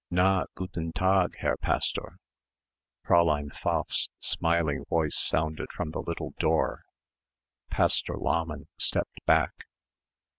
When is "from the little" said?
5.71-6.33